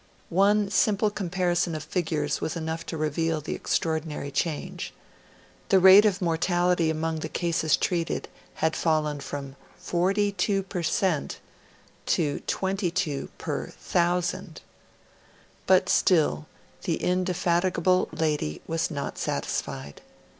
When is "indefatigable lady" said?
16.95-18.59